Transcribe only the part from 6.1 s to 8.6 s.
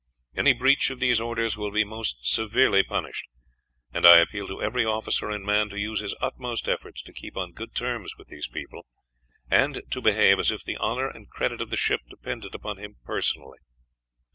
utmost efforts to keep on good terms with these